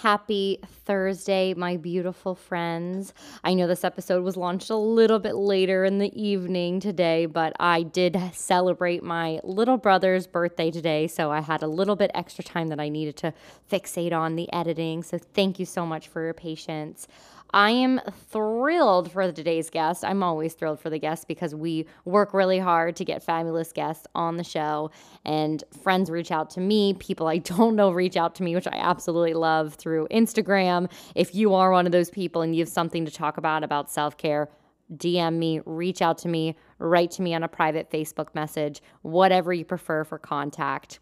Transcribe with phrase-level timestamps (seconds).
[0.00, 3.12] Happy Thursday, my beautiful friends.
[3.44, 7.52] I know this episode was launched a little bit later in the evening today, but
[7.60, 12.42] I did celebrate my little brother's birthday today, so I had a little bit extra
[12.42, 13.34] time that I needed to
[13.70, 15.02] fixate on the editing.
[15.02, 17.06] So thank you so much for your patience.
[17.52, 20.04] I am thrilled for today's guest.
[20.04, 24.06] I'm always thrilled for the guests because we work really hard to get fabulous guests
[24.14, 24.90] on the show.
[25.24, 28.68] And friends reach out to me, people I don't know reach out to me, which
[28.68, 30.90] I absolutely love through Instagram.
[31.14, 33.90] If you are one of those people and you have something to talk about about
[33.90, 34.48] self care,
[34.96, 39.52] DM me, reach out to me, write to me on a private Facebook message, whatever
[39.52, 41.00] you prefer for contact.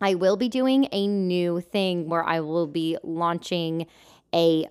[0.00, 3.86] I will be doing a new thing where I will be launching
[4.32, 4.68] a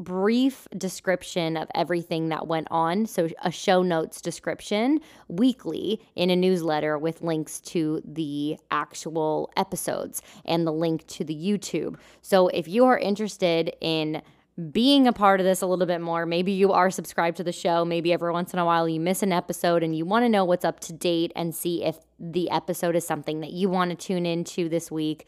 [0.00, 3.06] brief description of everything that went on.
[3.06, 10.22] So, a show notes description weekly in a newsletter with links to the actual episodes
[10.44, 11.96] and the link to the YouTube.
[12.22, 14.22] So, if you are interested in
[14.72, 17.52] being a part of this a little bit more, maybe you are subscribed to the
[17.52, 20.28] show, maybe every once in a while you miss an episode and you want to
[20.28, 23.90] know what's up to date and see if the episode is something that you want
[23.90, 25.26] to tune into this week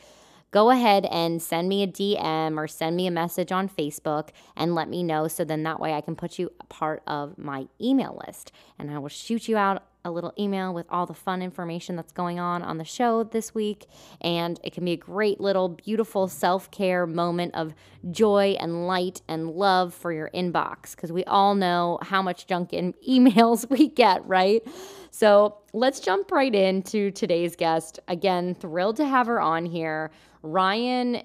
[0.53, 4.75] go ahead and send me a DM or send me a message on Facebook and
[4.75, 7.67] let me know so then that way I can put you a part of my
[7.81, 8.53] email list.
[8.79, 12.13] And I will shoot you out a little email with all the fun information that's
[12.13, 13.87] going on on the show this week.
[14.21, 17.75] And it can be a great little beautiful self care moment of
[18.11, 22.73] joy and light and love for your inbox because we all know how much junk
[22.73, 24.63] in emails we get, right?
[25.11, 28.01] So let's jump right into today's guest.
[28.09, 30.11] Again, thrilled to have her on here.
[30.43, 31.23] Ryan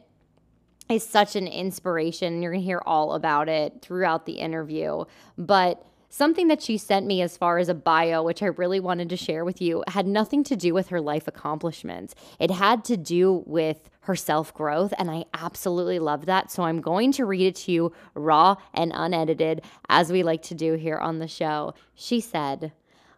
[0.89, 2.41] is such an inspiration.
[2.41, 5.05] You're going to hear all about it throughout the interview.
[5.37, 9.09] But something that she sent me as far as a bio, which I really wanted
[9.09, 12.15] to share with you, had nothing to do with her life accomplishments.
[12.39, 14.93] It had to do with her self growth.
[14.97, 16.51] And I absolutely love that.
[16.51, 20.55] So I'm going to read it to you raw and unedited, as we like to
[20.55, 21.73] do here on the show.
[21.95, 22.71] She said,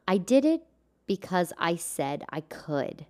[0.08, 0.64] I did it
[1.06, 3.06] because I said I could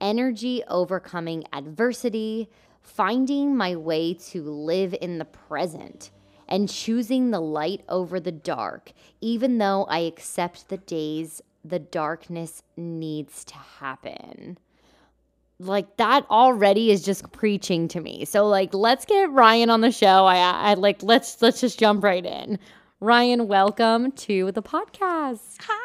[0.00, 2.48] energy overcoming adversity,
[2.82, 6.10] finding my way to live in the present,
[6.48, 12.62] and choosing the light over the dark, even though I accept the days the darkness
[12.76, 14.58] needs to happen.
[15.58, 18.24] Like that already is just preaching to me.
[18.24, 20.26] So like let's get Ryan on the show.
[20.26, 22.58] I I like let's let's just jump right in.
[23.00, 25.56] Ryan, welcome to the podcast.
[25.60, 25.84] Hi.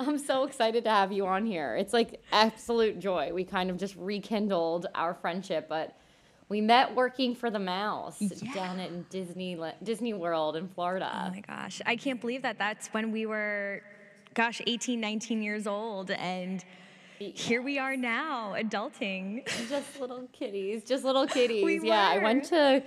[0.00, 1.76] I'm so excited to have you on here.
[1.76, 3.30] It's like absolute joy.
[3.32, 5.96] We kind of just rekindled our friendship, but
[6.52, 8.52] we met working for the mouse Yeah.
[8.54, 11.10] down in Disney Disney World in Florida.
[11.10, 11.80] Oh my gosh.
[11.86, 13.80] I can't believe that that's when we were,
[14.34, 16.10] gosh, 18, 19 years old.
[16.10, 16.62] And
[17.18, 19.46] here we are now, adulting.
[19.70, 21.64] just little kitties, just little kitties.
[21.64, 22.82] We yeah, I went to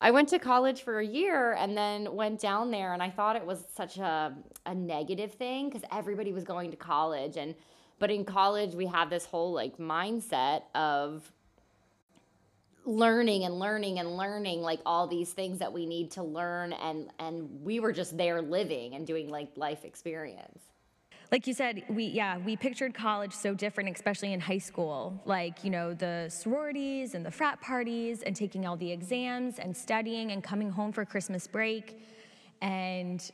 [0.00, 3.34] I went to college for a year and then went down there and I thought
[3.34, 4.32] it was such a
[4.64, 7.56] a negative thing cuz everybody was going to college and
[7.98, 11.32] but in college we have this whole like mindset of
[12.84, 17.10] learning and learning and learning like all these things that we need to learn and
[17.18, 20.60] and we were just there living and doing like life experience.
[21.30, 25.18] like you said, we yeah, we pictured college so different, especially in high school.
[25.24, 29.76] Like, you know, the sororities and the frat parties and taking all the exams and
[29.76, 32.02] studying and coming home for Christmas break.
[32.60, 33.30] And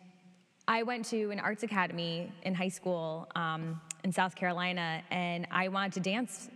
[0.69, 5.69] I went to an arts academy in high school um, in South Carolina, and I
[5.69, 6.50] wanted to dance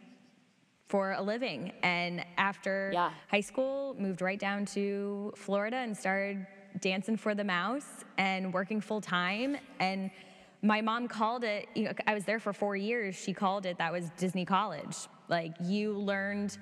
[0.93, 1.73] for a living.
[1.83, 3.13] And after Yeah.
[3.31, 6.47] high school, moved right down to Florida and started
[6.81, 9.57] dancing for the mouse and working full time.
[9.81, 10.11] And
[10.61, 13.15] my mom called it, you know, I was there for four years.
[13.15, 15.09] She called it that was Disney College.
[15.29, 16.59] Like you learned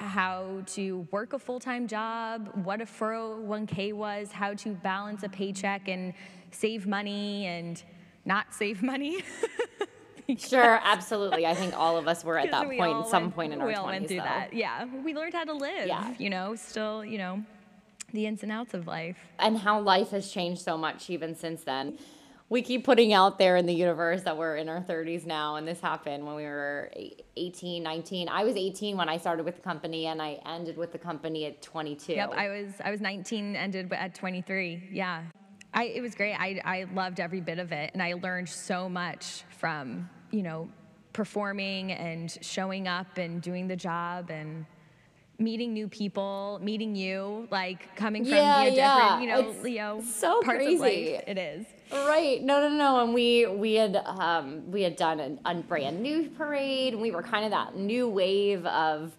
[0.00, 5.28] how to work a full time job, what a 401k was, how to balance a
[5.28, 6.12] paycheck and
[6.50, 7.84] save money and
[8.24, 9.22] not save money.
[10.38, 11.46] Sure, absolutely.
[11.46, 13.74] I think all of us were at that point, all some point in our we
[13.74, 13.90] all 20s.
[13.90, 14.22] went through though.
[14.24, 14.52] that.
[14.52, 15.86] Yeah, we learned how to live.
[15.86, 16.14] Yeah.
[16.18, 17.42] You know, still, you know,
[18.12, 19.16] the ins and outs of life.
[19.38, 21.98] and how life has changed so much even since then.
[22.48, 25.66] We keep putting out there in the universe that we're in our 30s now, and
[25.66, 28.28] this happened when we were eight- 18, 19.
[28.28, 31.46] I was 18 when I started with the company, and I ended with the company
[31.46, 32.12] at 22.
[32.12, 34.90] Yep, I was I was 19, ended at 23.
[34.92, 35.22] Yeah,
[35.74, 36.34] I it was great.
[36.34, 40.68] I I loved every bit of it, and I learned so much from you know
[41.12, 44.64] performing and showing up and doing the job and
[45.38, 48.96] meeting new people, meeting you, like coming from Yeah, know, yeah.
[48.96, 51.12] different you know It's Leo so parts of crazy.
[51.14, 51.24] life.
[51.26, 51.66] It is.
[51.90, 52.42] Right.
[52.42, 53.02] No, no, no.
[53.04, 56.92] And we we had um, we had done a, a brand new parade.
[56.94, 59.12] And we were kind of that new wave of,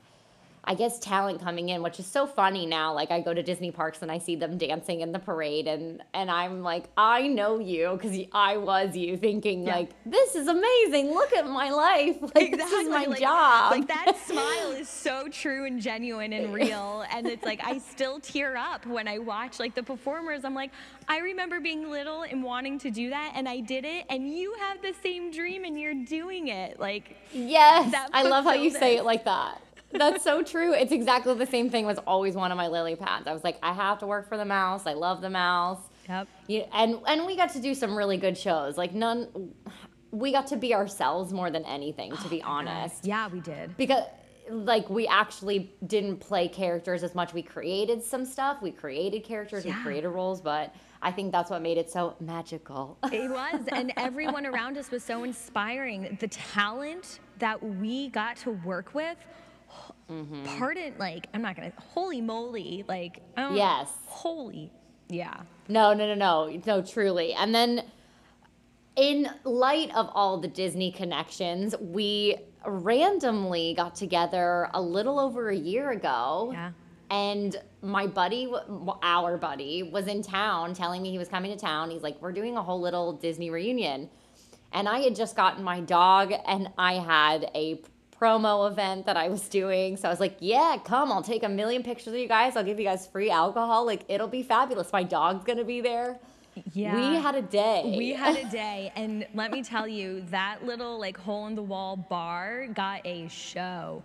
[0.66, 2.94] I guess, talent coming in, which is so funny now.
[2.94, 6.02] Like I go to Disney parks and I see them dancing in the parade, and
[6.14, 9.76] and I'm like, I know you because I was you, thinking Yeah.
[9.76, 11.12] like, this is amazing.
[11.14, 12.18] Look at my life.
[12.34, 13.72] Like this is my like, job.
[13.72, 17.06] Like that smile is so true and genuine and real.
[17.12, 20.44] And it's like I still tear up when I watch like the performers.
[20.46, 20.72] I'm like,
[21.08, 24.06] I remember being little and wanting to do that, and I did it.
[24.10, 26.80] And you have the same dream, and you're doing it.
[26.80, 29.62] Like, Yes, I love how you say it like that.
[29.94, 30.74] That's so true.
[30.74, 33.28] It's exactly the same thing was always one of my lily pads.
[33.28, 34.86] I was like, I have to work for the mouse.
[34.86, 35.80] I love the mouse.
[36.10, 36.28] Yep.
[36.48, 38.78] Yeah, and and we got to do some really good shows.
[38.78, 39.54] Like none,
[40.12, 43.06] we got to be ourselves more than anything, to oh be honest.
[43.06, 43.76] yeah, we did.
[43.78, 44.04] Because
[44.50, 47.34] like we actually didn't play characters as much.
[47.34, 48.62] We created some stuff.
[48.62, 49.66] We created characters.
[49.66, 52.98] We created roles, but I think that's what made it so magical.
[53.12, 56.18] It was, and everyone around us was so inspiring.
[56.20, 59.18] The talent that we got to work with,
[60.12, 60.58] Mm-hmm.
[60.60, 63.92] pardon, like, I'm not gonna, holy moly, like, don't- Yes.
[64.06, 64.72] holy,
[65.10, 65.42] yeah.
[65.68, 67.34] No, no, no, no, no, truly.
[67.34, 67.84] And then,
[68.96, 72.36] in light of all the Disney connections, we
[72.66, 76.50] randomly got together a little over a year ago.
[76.54, 76.72] Yeah.
[77.10, 78.52] And my buddy,
[79.04, 81.92] our buddy, was in town telling me he was coming to town.
[81.92, 84.10] He's like, We're doing a whole little Disney reunion.
[84.72, 87.80] And I had just gotten my dog, and I had a
[88.24, 89.98] promo event that I was doing.
[89.98, 92.56] So I was like, Yeah, come, I'll take a million pictures of you guys.
[92.56, 93.86] I'll give you guys free alcohol.
[93.86, 94.92] Like, it'll be fabulous.
[94.94, 96.20] My dog's gonna be there.
[96.74, 96.96] Yeah.
[96.96, 97.96] We had a day.
[97.98, 101.64] We had a day, and let me tell you, that little like hole in the
[101.64, 104.04] wall bar got a show.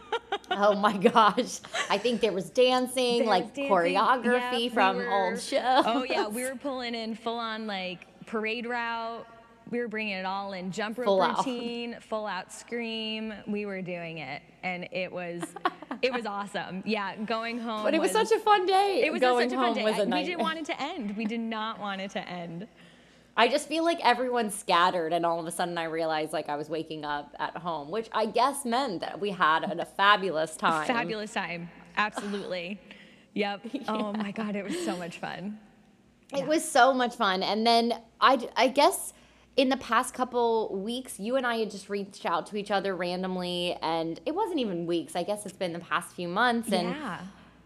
[0.50, 1.60] oh my gosh.
[1.90, 3.70] I think there was dancing, There like was dancing.
[3.70, 5.84] choreography we from were- old shows.
[5.86, 9.26] Oh yeah, we were pulling in full on like parade route.
[9.70, 10.72] We were bringing it all in.
[10.72, 11.38] Jump rope Full out.
[11.38, 13.32] routine, full out scream.
[13.46, 15.42] We were doing it, and it was,
[16.02, 16.82] it was awesome.
[16.84, 17.84] Yeah, going home.
[17.84, 19.02] But it was such a fun day.
[19.04, 19.84] It was Going such a fun day.
[19.84, 21.16] was a we didn't want it to end.
[21.16, 22.66] We did not want it to end.
[23.36, 26.56] I just feel like everyone's scattered, and all of a sudden I realized like I
[26.56, 30.86] was waking up at home, which I guess meant that we had a fabulous time.
[30.86, 31.70] Fabulous time.
[31.96, 32.80] Absolutely.
[33.34, 33.66] Yep.
[33.88, 35.58] Oh my God, it was so much fun.
[36.36, 37.42] It was so much fun.
[37.42, 39.12] And then I, I guess
[39.60, 42.96] in the past couple weeks, you and I had just reached out to each other
[42.96, 45.14] randomly, and it wasn't even weeks.
[45.14, 47.20] I guess it's been the past few months, and yeah.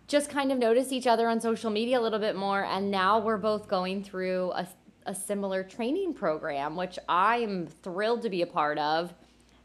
[0.09, 2.65] just kind of noticed each other on social media a little bit more.
[2.65, 4.67] And now we're both going through a,
[5.07, 9.15] a similar training program, which I'm thrilled to be a part of.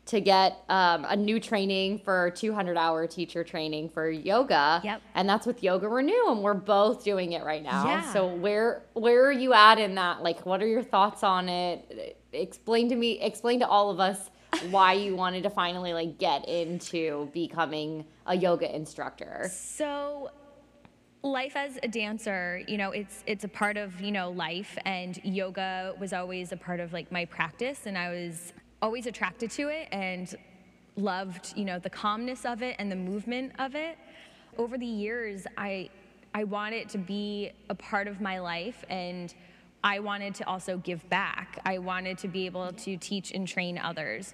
[0.05, 5.01] To get um, a new training for 200 hour teacher training for yoga, Yep.
[5.13, 7.85] and that's with Yoga Renew, and we're both doing it right now.
[7.85, 8.11] Yeah.
[8.13, 10.23] So where where are you at in that?
[10.23, 12.18] Like, what are your thoughts on it?
[12.33, 14.29] Explain to me, explain to all of us
[14.69, 19.49] why you wanted to finally like get into becoming a yoga instructor.
[19.51, 20.31] So
[21.23, 25.19] life as a dancer, you know, it's it's a part of, you know, life and
[25.23, 29.69] yoga was always a part of like my practice and I was always attracted to
[29.69, 30.33] it and
[30.95, 33.97] loved, you know, the calmness of it and the movement of it.
[34.57, 35.89] Over the years, I
[36.33, 39.33] I want it to be a part of my life and
[39.83, 41.59] I wanted to also give back.
[41.65, 44.33] I wanted to be able to teach and train others.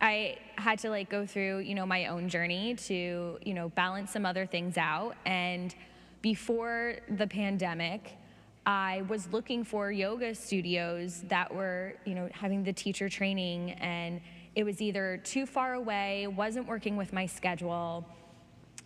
[0.00, 4.12] I had to like go through, you know, my own journey to, you know, balance
[4.12, 5.16] some other things out.
[5.24, 5.74] And
[6.22, 8.16] before the pandemic,
[8.64, 14.20] I was looking for yoga studios that were, you know, having the teacher training and
[14.54, 18.06] it was either too far away, wasn't working with my schedule.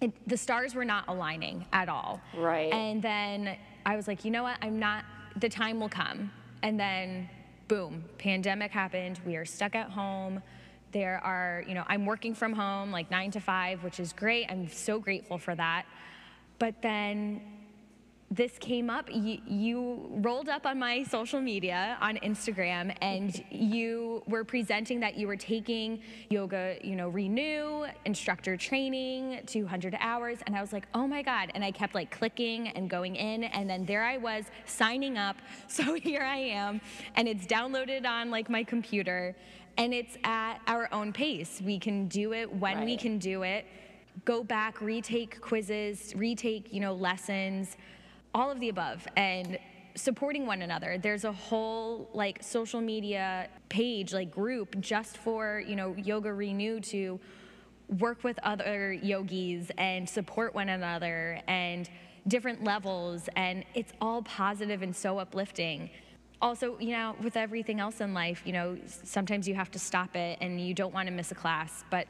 [0.01, 2.21] It, the stars were not aligning at all.
[2.37, 2.73] Right.
[2.73, 4.59] And then I was like, you know what?
[4.63, 5.05] I'm not,
[5.37, 6.31] the time will come.
[6.63, 7.29] And then,
[7.69, 9.21] boom, pandemic happened.
[9.27, 10.43] We are stuck at home.
[10.93, 14.47] there are, you know, I'm working from home like nine to five, which is great.
[14.49, 15.85] I'm so grateful for that.
[16.59, 17.43] But then
[18.31, 19.09] this came up.
[19.13, 25.17] You, you, rolled up on my social media on Instagram, and you were presenting that
[25.17, 30.89] you were taking yoga, you know, renew instructor training, 200 hours, and I was like,
[30.95, 31.53] oh my god!
[31.55, 35.37] And I kept like clicking and going in, and then there I was signing up.
[35.69, 36.81] So here I am,
[37.17, 39.37] and it's downloaded on like my computer,
[39.77, 41.61] and it's at our own pace.
[41.63, 43.67] We can do it when we can do it.
[44.25, 47.77] Go back, retake quizzes, retake, you know, lessons
[48.35, 49.59] all of the above and
[49.95, 50.99] supporting one another.
[50.99, 56.81] There's a whole like social media page like group just for you know yoga renew
[56.81, 57.19] to
[57.99, 61.89] work with other yogis and support one another and
[62.29, 65.89] different levels and it's all positive and so uplifting.
[66.43, 70.15] Also you know with everything else in life you know sometimes you have to stop
[70.15, 72.07] it and you don't want to miss a class but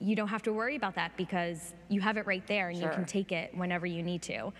[0.00, 2.88] you don't have to worry about that because you have it right there and you
[2.88, 4.52] can take it whenever you need to.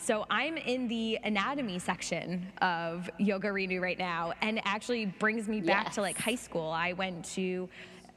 [0.00, 5.48] So I'm in the anatomy section of Yoga Renew right now, and it actually brings
[5.48, 6.70] me back to like high school.
[6.70, 7.68] I went to,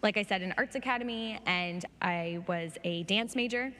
[0.03, 3.73] like I said, an arts academy, and I was a dance major.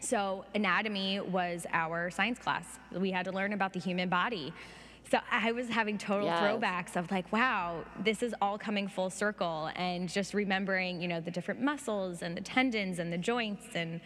[0.00, 2.78] So anatomy was our science class.
[2.92, 4.52] We had to learn about the human body.
[5.10, 6.42] So I was having total Yes.
[6.42, 11.20] throwbacks of like, wow, this is all coming full circle, and just remembering, you know,
[11.20, 14.00] the different muscles and the tendons and the joints, and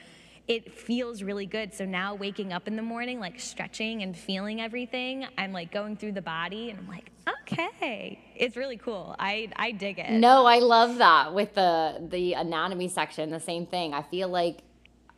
[0.51, 1.73] it feels really good.
[1.73, 5.97] So now waking up in the morning, like stretching and feeling everything, I'm like going
[5.97, 7.11] through the body, and I'm like,
[7.43, 9.15] okay, it's really cool.
[9.19, 10.11] I I dig it.
[10.11, 13.31] No, I love that with the the anatomy section.
[13.31, 13.95] The same thing.
[13.95, 14.57] I feel like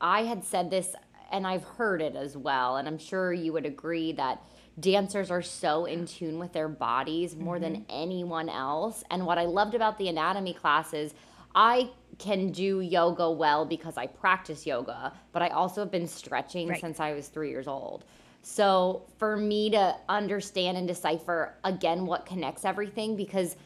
[0.01, 0.95] I had said this,
[1.31, 4.43] and I've heard it as well, and I'm sure you would agree that
[4.79, 7.83] dancers are so in tune with their bodies more than Mm-hmm.
[8.05, 9.03] anyone else.
[9.11, 11.15] And what I loved about the anatomy classes.
[11.55, 11.91] I
[12.23, 16.81] can do yoga well because I practice yoga, but I also have been stretching Right.
[16.81, 18.05] since I was three years old.
[18.43, 23.57] So for me to understand and decipher again what connects everything, because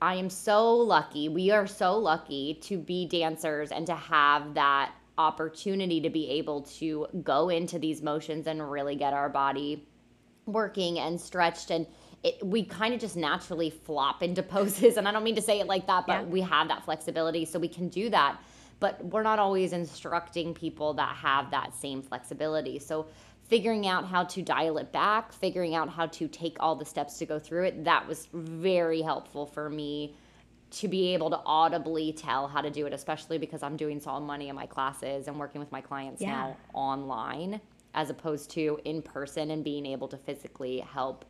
[0.00, 1.28] I am so lucky.
[1.28, 6.62] We are so lucky to be dancers and to have that opportunity to be able
[6.62, 9.86] to go into these motions and really get our body
[10.46, 11.86] working and stretched and
[12.22, 15.60] it, we kind of just naturally flop into poses and i don't mean to say
[15.60, 16.24] it like that but Yeah.
[16.24, 18.38] we have that flexibility so we can do that
[18.78, 23.06] but we're not always instructing people that have that same flexibility so
[23.48, 27.18] figuring out how to dial it back figuring out how to take all the steps
[27.18, 30.14] to go through it that was very helpful for me
[30.70, 34.20] to be able to audibly tell how to do it especially because i'm doing solid
[34.20, 36.30] money in my classes and working with my clients Yeah.
[36.30, 37.60] now online
[37.94, 41.24] as opposed to in person and being able to physically help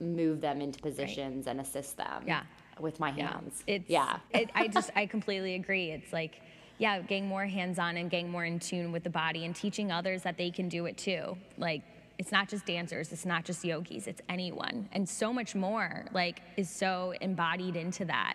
[0.00, 2.42] move them into positions and assist them Yeah.
[2.78, 3.32] with my Yeah.
[3.32, 3.62] hands.
[3.66, 4.18] It's, yeah.
[4.30, 5.90] it, I just, I completely agree.
[5.90, 6.40] It's like,
[6.78, 9.90] yeah, getting more hands on and getting more in tune with the body and teaching
[9.90, 11.36] others that they can do it too.
[11.56, 11.82] Like,
[12.18, 14.88] it's not just dancers, it's not just yogis, it's anyone.
[14.92, 18.34] And so much more, like, is so embodied into that.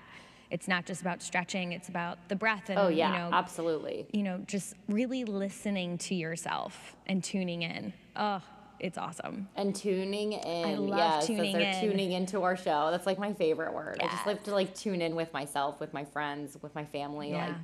[0.51, 4.05] It's not just about stretching, it's about the breath and, oh yeah, you know, absolutely.
[4.13, 7.91] you know, just really listening to yourself and tuning in.
[8.15, 8.41] Oh,
[8.83, 9.47] it's awesome.
[9.55, 10.65] And tuning in.
[10.65, 11.81] I love yes, as tuning they're in.
[11.89, 12.89] tuning into our show.
[12.91, 13.97] That's like my favorite word.
[14.01, 14.25] I just Yes.
[14.27, 17.31] like to like tune in with myself, with my friends, with my family.
[17.31, 17.47] Yeah.
[17.47, 17.55] Like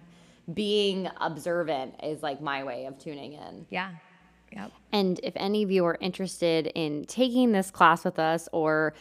[0.56, 3.66] being observant is like my way of tuning in.
[3.70, 3.92] Yeah.
[4.54, 4.72] Yep.
[4.94, 8.94] And if any of you are interested in taking this class with us or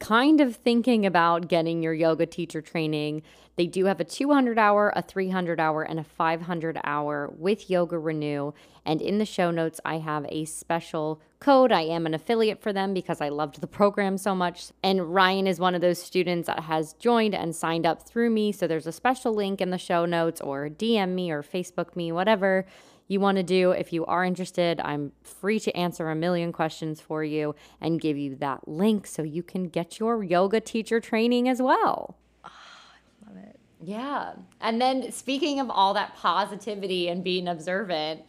[0.00, 3.22] kind of thinking about getting your yoga teacher training,
[3.56, 7.98] they do have a 200 hour, a 300 hour, and a 500 hour with Yoga
[7.98, 8.52] Renew.
[8.86, 11.70] And in the show notes, I have a special code.
[11.70, 14.72] I am an affiliate for them because I loved the program so much.
[14.82, 18.52] And Ryan is one of those students that has joined and signed up through me.
[18.52, 22.10] So there's a special link in the show notes or DM me or Facebook me,
[22.10, 22.64] whatever
[23.10, 23.72] you want to do.
[23.72, 28.16] If you are interested, I'm free to answer a million questions for you and give
[28.16, 32.16] you that link so you can get your yoga teacher training as well.
[32.44, 32.50] I
[33.26, 33.58] Love it.
[33.82, 34.34] Yeah.
[34.60, 38.22] And then speaking of all that positivity and being observant,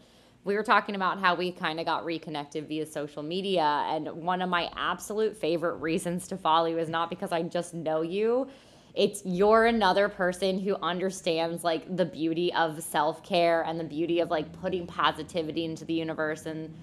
[0.46, 3.86] we were talking about how we kind of got reconnected via social media.
[3.88, 7.76] And one of my absolute favorite reasons to follow you is not because I just
[7.76, 8.50] know you.
[8.94, 14.20] It's you're another person who understands like the beauty of self care and the beauty
[14.20, 16.74] of like putting positivity into the universe and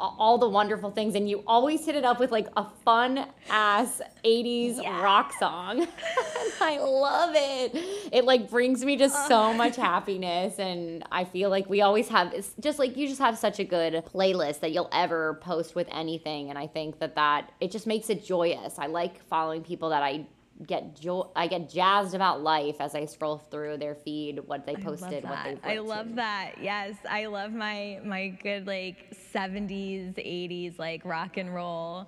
[0.00, 1.14] all the wonderful things.
[1.14, 5.86] And you always hit it up with like a fun ass 80s rock song.
[6.60, 7.72] I love it.
[8.12, 9.28] It like brings me just uh.
[9.28, 10.58] so much happiness.
[10.58, 13.64] And I feel like we always have, it's just like you just have such a
[13.64, 16.50] good playlist that you'll ever post with anything.
[16.50, 18.78] And I think that that, it just makes it joyous.
[18.78, 20.26] I like following people that I
[20.66, 24.74] get jo- I get jazzed about life as I scroll through their feed, what they
[24.74, 26.54] posted, what they've I love that.
[26.60, 32.06] Yes, I love my my good like 70s, 80s like rock and roll.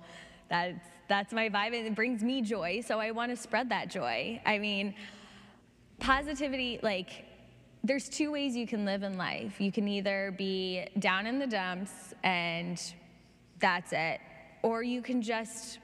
[0.49, 3.89] That's that's my vibe and it brings me joy, so I want to spread that
[3.89, 4.41] joy.
[4.45, 4.95] I mean,
[5.99, 7.25] positivity like
[7.83, 9.59] there's two ways you can live in life.
[9.59, 12.81] You can either be down in the dumps and
[13.59, 14.19] that's it,
[14.61, 15.79] or you can just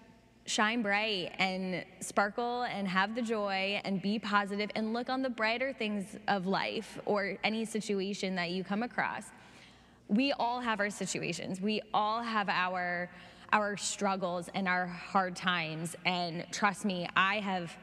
[0.48, 5.30] shine bright and sparkle and have the joy and be positive and look on the
[5.30, 9.26] brighter things of life or any situation that you come across.
[10.08, 11.62] We all have our situations.
[11.62, 13.10] We all have our
[13.54, 17.78] our struggles and our hard times and trust me, I have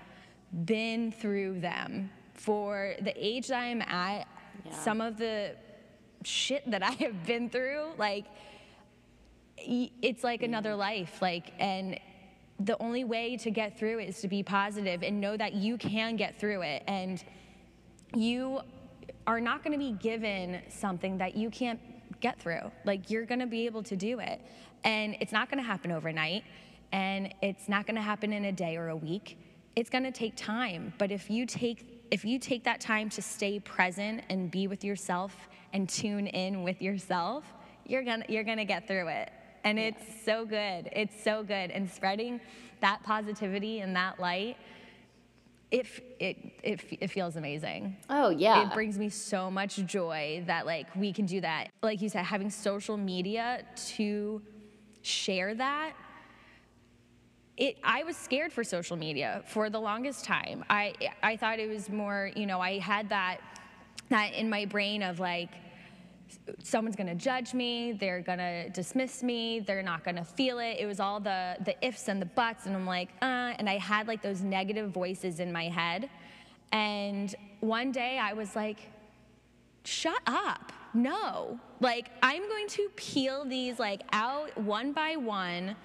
[0.66, 2.10] been through them.
[2.34, 4.26] For the age that I'm at,
[4.70, 5.54] some of the
[6.22, 8.24] shit that I have been through, like
[9.56, 11.98] it's like another life like and
[12.60, 15.76] the only way to get through it is to be positive and know that you
[15.76, 16.84] can get through it.
[16.86, 17.22] And
[18.14, 18.60] you
[19.26, 21.80] are not going to be given something that you can't
[22.20, 22.70] get through.
[22.84, 24.40] Like you're going to be able to do it.
[24.84, 26.44] And it's not going to happen overnight.
[26.92, 29.38] And it's not going to happen in a day or a week.
[29.74, 30.92] It's going to take time.
[30.98, 34.84] But if you take if you take that time to stay present and be with
[34.84, 35.34] yourself
[35.72, 37.44] and tune in with yourself
[37.86, 39.32] you're to you're going to get through it
[39.64, 40.88] and it's so good.
[40.92, 41.70] It's so good.
[41.70, 42.40] And spreading
[42.80, 44.56] that positivity and that light
[45.70, 45.86] it,
[46.20, 47.96] it, it, it feels amazing.
[48.08, 48.68] Oh yeah.
[48.68, 51.70] it brings me so much joy that like we can do that.
[51.82, 53.64] Like you said having social media
[53.96, 54.40] to
[55.02, 55.92] share that
[57.56, 60.64] it i was scared for social media for the longest time.
[60.70, 63.38] I i thought it was more you know i had that
[64.08, 65.50] that in my brain of like
[66.62, 70.58] someone's going to judge me they're going to dismiss me they're not going to feel
[70.58, 70.76] it.
[70.78, 73.78] It was all the the ifs and the buts and i'm like uh and i
[73.78, 76.08] had like those negative voices in my head.
[76.72, 78.78] And one day i was like
[79.84, 80.72] shut up.
[80.92, 81.58] No.
[81.80, 85.76] Like i'm going to peel these like out one by one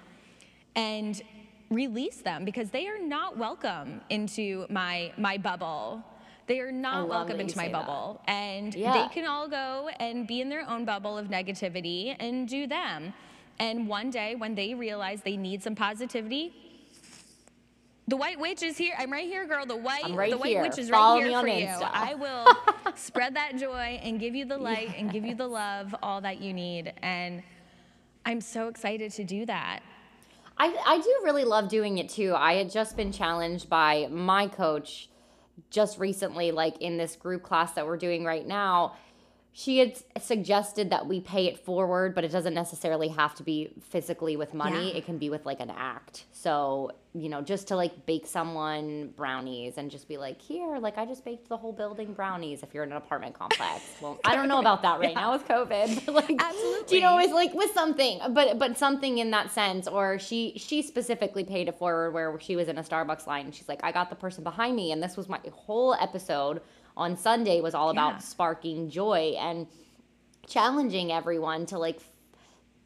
[0.76, 1.22] and
[1.70, 6.04] release them because they are not welcome into my my bubble
[6.50, 7.86] they are not welcome into my say that.
[7.86, 8.92] bubble and Yeah.
[8.92, 13.14] they can all go and be in their own bubble of negativity and do them
[13.60, 16.52] and one day when they realize they need some positivity
[18.08, 18.94] the white witch is here.
[18.98, 19.64] I'm right here, girl.
[19.66, 20.62] The white, right the white here.
[20.62, 21.80] witch is Follow right me here on for Insta.
[21.80, 21.86] you.
[22.10, 25.94] I will spread that joy and give you the light and give you the love,
[26.02, 26.92] all that you need.
[27.02, 27.40] And
[28.26, 29.80] I'm so excited to do that.
[30.58, 32.34] I, I do really love doing it too.
[32.36, 35.08] I had just been challenged by my coach
[35.70, 38.96] just recently, like in this group class that we're doing right now.
[39.52, 43.70] She had suggested that we pay it forward, but it doesn't necessarily have to be
[43.88, 44.90] physically with money.
[44.90, 44.98] Yeah.
[44.98, 46.24] It can be with like an act.
[46.30, 50.98] So, you know, just to like bake someone brownies and just be like, here, like
[50.98, 53.82] I just baked the whole building brownies if you're in an apartment complex.
[54.00, 56.06] Well, I don't know about that right now with COVID.
[56.06, 59.88] But like, do you know, it's like with something, but but something in that sense.
[59.88, 63.54] Or she she specifically paid it forward where she was in a Starbucks line and
[63.54, 66.62] she's like, I got the person behind me, and this was my whole episode
[66.96, 68.18] on Sunday was all about Yeah.
[68.18, 69.66] sparking joy and
[70.46, 72.00] challenging everyone to like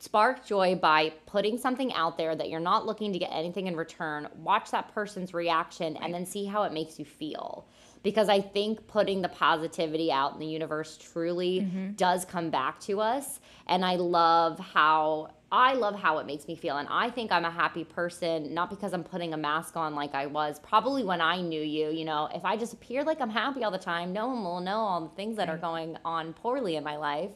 [0.04, 3.74] spark joy by putting something out there that you're not looking to get anything in
[3.74, 4.28] return.
[4.36, 7.66] Watch that person's reaction and then see how it makes you feel.
[8.02, 11.92] Because I think putting the positivity out in the universe truly mm-hmm.
[11.92, 13.40] does come back to us.
[13.66, 16.76] And I love how I love how it makes me feel.
[16.76, 20.14] And I think I'm a happy person, not because I'm putting a mask on like
[20.14, 21.88] I was probably when I knew you.
[21.90, 24.60] You know, if I just appear like I'm happy all the time, no one will
[24.60, 27.30] know all the things that are going on poorly in my life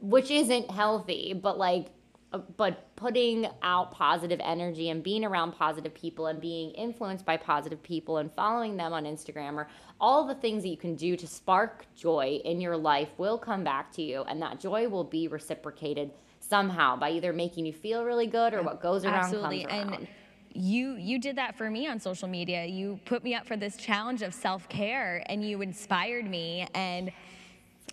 [0.00, 1.88] which isn't healthy but like
[2.32, 7.36] uh, but putting out positive energy and being around positive people and being influenced by
[7.36, 9.66] positive people and following them on Instagram or
[10.00, 13.64] all the things that you can do to spark joy in your life will come
[13.64, 18.04] back to you and that joy will be reciprocated somehow by either making you feel
[18.04, 19.64] really good or what goes around Absolutely.
[19.64, 19.94] comes around.
[19.94, 20.08] And
[20.52, 22.64] you you did that for me on social media.
[22.64, 27.12] You put me up for this challenge of self-care and you inspired me and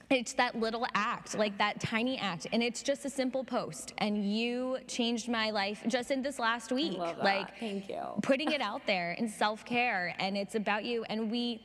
[0.10, 3.94] it's that little act, like that tiny act, and it's just a simple post.
[3.98, 6.98] And you changed my life just in this last week.
[6.98, 8.02] Like, Thank you.
[8.22, 11.04] Putting it out there in self care, and it's about you.
[11.10, 11.62] And we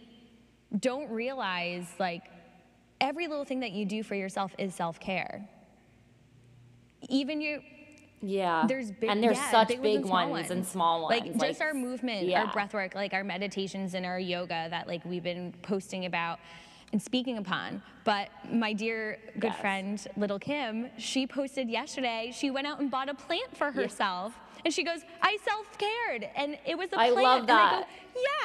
[0.81, 2.23] don't realize, like,
[3.01, 5.49] every little thing that you do for yourself is self care.
[7.09, 7.61] Even you,
[8.21, 8.65] yeah.
[8.67, 11.21] there's big, and there's yeah, such big, big and ones and small ones.
[11.21, 12.45] Like just our movement, yeah.
[12.45, 16.39] our breath work, like our meditations and our yoga that like we've been posting about
[16.93, 17.83] and speaking upon.
[18.05, 19.61] But my dear good Yes.
[19.61, 22.31] friend, little Kim, she posted yesterday.
[22.35, 24.35] She went out and bought a plant for herself.
[24.65, 26.29] And she goes, I self cared.
[26.37, 27.25] And it was a I plan.
[27.25, 27.89] love And I go, that.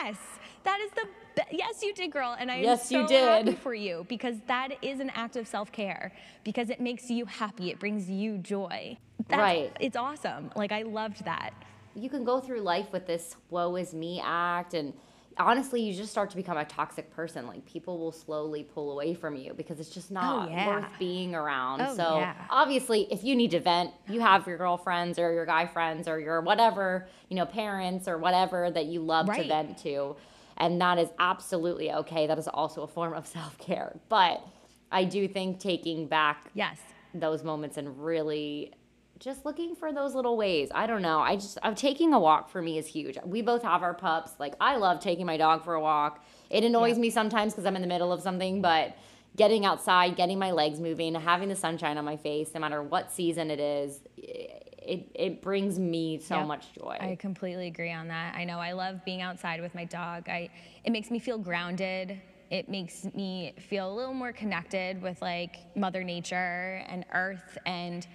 [0.04, 0.18] yes,
[0.64, 1.08] that is the
[1.52, 2.36] yes, you did, girl.
[2.40, 3.46] And I am Yes, so you did.
[3.48, 6.12] happy for you because that is an act of self care
[6.44, 7.70] because it makes you happy.
[7.70, 8.98] It brings you joy.
[9.28, 9.72] That's, Right.
[9.80, 10.52] It's awesome.
[10.56, 11.52] Like, I loved that.
[11.96, 14.94] you can go through life with this woe is me act and
[15.40, 19.14] honestly you just start to become a toxic person like people will slowly pull away
[19.14, 20.68] from you because it's just oh, not Oh, yeah.
[20.68, 22.34] worth being around Oh, so yeah.
[22.50, 26.20] obviously if you need to vent you have your girlfriends or your guy friends or
[26.20, 30.16] your whatever you know parents or whatever that you love to vent to
[30.58, 34.46] and that is absolutely okay that is also a form of self-care but
[34.92, 36.80] i do think taking back Yes.
[37.14, 38.72] those moments and really
[39.20, 40.70] just looking for those little ways.
[40.74, 41.20] I don't know.
[41.20, 43.18] I just I'm taking a walk for me is huge.
[43.26, 44.32] We both have our pups.
[44.40, 46.24] Like I love taking my dog for a walk.
[46.50, 48.96] It annoys me sometimes because I'm in the middle of something, but
[49.36, 53.12] getting outside, getting my legs moving, having the sunshine on my face, no matter what
[53.12, 56.48] season it is, it it brings me so Yep.
[56.48, 56.98] much joy.
[57.00, 58.36] I completely agree on that.
[58.36, 60.30] I know I love being outside with my dog.
[60.30, 60.50] I
[60.84, 62.22] it makes me feel grounded.
[62.50, 68.08] It makes me feel a little more connected with like mother nature and earth and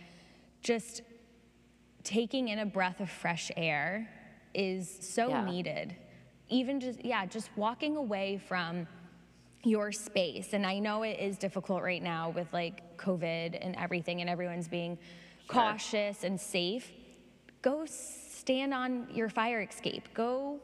[0.62, 1.03] just
[2.05, 4.09] taking in a breath of fresh air
[4.55, 5.44] is so Yeah.
[5.44, 5.96] needed.
[6.48, 8.87] Even just yeah, just walking away from
[9.64, 10.53] your space.
[10.55, 14.68] And I know it is difficult right now with like COVID and everything, and everyone's
[14.68, 14.98] being
[15.46, 16.90] cautious and safe.
[17.62, 20.12] Go stand on your fire escape.
[20.14, 20.61] Go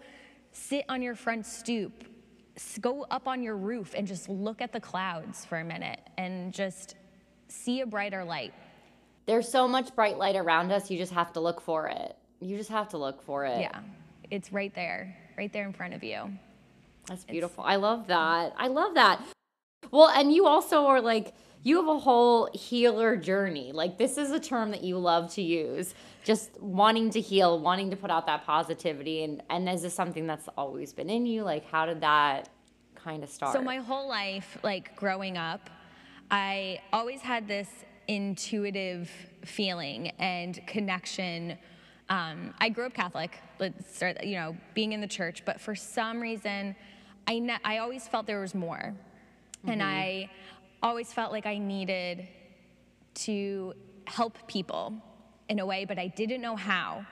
[0.52, 2.04] sit on your front stoop.
[2.80, 6.52] Go up on your roof and just look at the clouds for a minute and
[6.52, 6.96] just
[7.46, 8.52] see a brighter light.
[9.28, 10.90] There's so much bright light around us.
[10.90, 12.16] You just have to look for it.
[12.40, 13.60] You just have to look for it.
[13.60, 13.80] Yeah,
[14.30, 16.30] it's right there, right there in front of you.
[17.06, 17.62] That's beautiful.
[17.62, 18.54] I love that.
[18.56, 19.20] I love that.
[19.90, 23.70] Well, and you also are like, you have a whole healer journey.
[23.72, 25.94] Like, this is a term that you love to use.
[26.24, 29.24] Just wanting to heal, wanting to put out that positivity.
[29.24, 31.42] And, and is this something that's always been in you?
[31.42, 32.48] Like, how did that
[32.94, 33.52] kind of start?
[33.52, 35.68] So my whole life, like growing up,
[36.30, 37.68] I always had this
[38.08, 39.10] intuitive
[39.44, 41.56] feeling and connection.
[42.08, 45.74] Um, I grew up Catholic, let's start, you know, being in the church, but for
[45.74, 46.74] some reason,
[47.26, 48.94] I, ne- I always felt there was more.
[49.66, 50.30] And I
[50.82, 52.26] always felt like I needed
[53.14, 53.74] to
[54.06, 54.94] help people
[55.48, 57.04] in a way, but I didn't know how.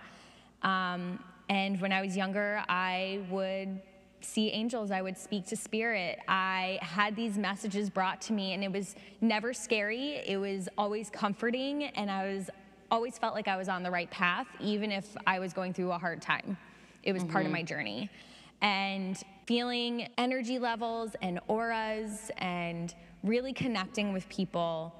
[0.62, 3.82] Um, and when I was younger, I would
[4.20, 6.18] see angels, I would speak to spirit.
[6.28, 10.22] I had these messages brought to me, and it was never scary.
[10.26, 12.50] It was always comforting, and I was
[12.90, 15.92] always felt like I was on the right path, even if I was going through
[15.92, 16.56] a hard time.
[17.02, 17.66] It was part of my mm-hmm.
[17.66, 18.10] journey.
[18.62, 24.92] And feeling energy levels and auras and really connecting with people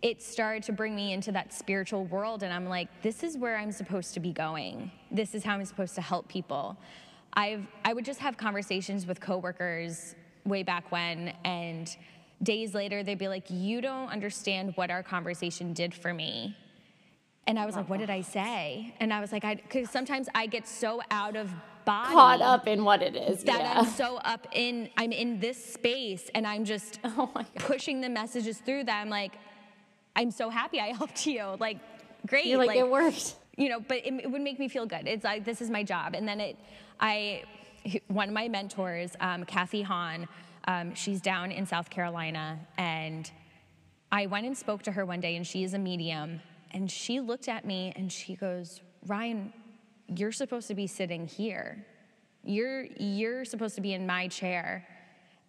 [0.00, 3.56] it started to bring me into that spiritual world and i'm like this is where
[3.56, 6.76] i'm supposed to be going this is how i'm supposed to help people
[7.34, 10.14] i've i would just have conversations with coworkers
[10.44, 11.96] way back when and
[12.42, 16.56] days later they'd be like you don't understand what our conversation did for me
[17.46, 20.28] and i was like what did i say and i was like i because sometimes
[20.34, 21.50] i get so out of
[21.84, 23.42] body Caught up in what it is.
[23.44, 23.80] that yeah.
[23.80, 28.58] I'm so up in I'm in this space and I'm just Oh pushing the messages
[28.58, 29.32] through that I'm like
[30.14, 31.78] I'm so happy I helped you like
[32.26, 33.36] great You're like, it worked.
[33.58, 35.06] You know but it, it would make me feel good.
[35.06, 36.14] It's like this is my job.
[36.14, 36.56] And then it
[37.00, 37.42] I
[38.06, 40.28] one of my mentors um, Kathy Hahn
[40.68, 42.58] um, she's down in South Carolina.
[42.76, 43.30] And
[44.12, 46.40] I went and spoke to her one day and she is a medium.
[46.70, 49.52] And she looked at me and she goes Ryan
[50.14, 51.84] you're supposed to be sitting here.
[52.44, 54.86] You're you're supposed to be in my chair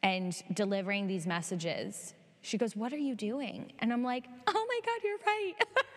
[0.02, 2.14] and delivering these messages.
[2.42, 3.74] She goes what are you doing?
[3.80, 5.56] And i'm like oh my god you're right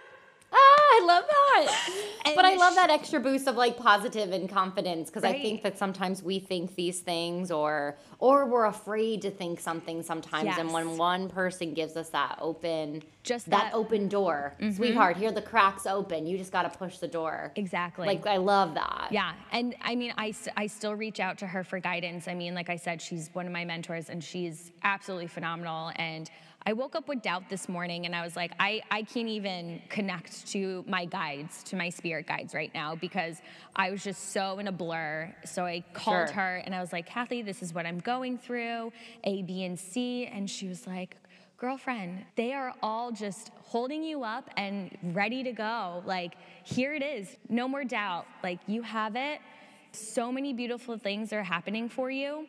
[0.53, 1.91] Ah, I love that.
[2.25, 5.62] And but I love that extra boost of like positive and confidence because I think
[5.62, 10.73] that sometimes we think these things or or we're afraid to think something sometimes and
[10.73, 14.55] when one person gives us that open Just that, that- open door.
[14.61, 14.77] Mm-hmm.
[14.77, 16.25] Sweetheart, here the cracks open.
[16.25, 17.51] You just got to push the door.
[17.57, 19.09] exactly Like I love that.
[19.11, 22.29] Yeah, and I mean, I, st- I still reach out to her for guidance.
[22.29, 25.91] I mean, like I said, she's one of my mentors and she's absolutely phenomenal.
[25.97, 26.31] And
[26.64, 29.83] I woke up with doubt this morning and I was like, I, I can't even
[29.88, 33.42] connect to my guides, to my spirit guides right now because
[33.75, 35.35] I was just so in a blur.
[35.44, 36.37] So I called Sure.
[36.37, 38.92] her and I was like, Kathy, this is what I'm going through,
[39.25, 40.27] A, B, and C.
[40.27, 41.16] And she was like,
[41.59, 46.03] girlfriend, they are all just holding you up and ready to go.
[46.07, 47.37] Like, here it is.
[47.48, 48.27] No more doubt.
[48.44, 49.40] Like, you have it.
[49.90, 52.46] So many beautiful things are happening for you.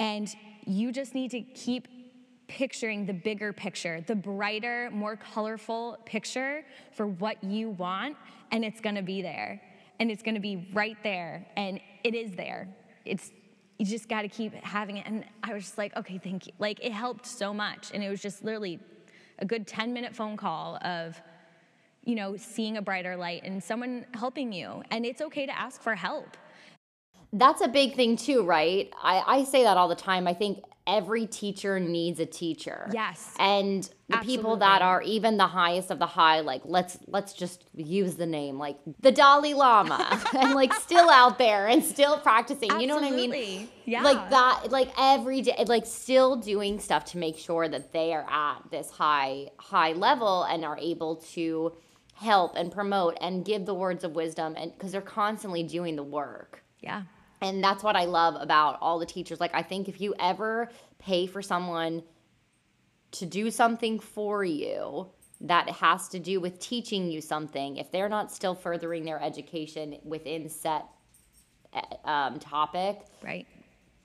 [0.00, 0.28] And
[0.66, 1.86] you just need to keep
[2.48, 8.16] picturing the bigger picture, the brighter, more colorful picture for what you want,
[8.52, 9.60] and it's gonna be there.
[10.00, 12.68] and it's to be right there and it is there
[13.04, 13.30] it's
[13.78, 16.52] you just got to keep having it and i was just like okay thank you
[16.58, 18.80] like it helped so much and it was just literally
[19.38, 21.20] a good 10 minute phone call of
[22.04, 25.80] you know seeing a brighter light and someone helping you and it's okay to ask
[25.80, 26.36] for help
[27.32, 28.92] That's a big thing too, right?
[29.02, 30.28] I, I say that all the time.
[30.28, 32.88] I think every teacher needs a teacher.
[32.92, 33.34] Yes.
[33.38, 37.64] And the people that are even the highest of the high, like let's let's just
[37.74, 42.80] use the name, like the Dalai Lama, and like still out there and still practicing.
[42.80, 43.68] You know what I mean?
[43.84, 44.02] Yeah.
[44.02, 48.26] Like that, like every day, like still doing stuff to make sure that they are
[48.28, 51.74] at this high high level and are able to
[52.14, 56.02] help and promote and give the words of wisdom, and because they're constantly doing the
[56.02, 57.02] work yeah
[57.44, 59.38] and that's what I love about all the teachers.
[59.38, 62.02] Like, I think if you ever pay for someone
[63.12, 65.10] to do something for you
[65.42, 69.98] that has to do with teaching you something, if they're not still furthering their education
[70.04, 70.86] within set
[71.74, 73.46] eh, um, topic, right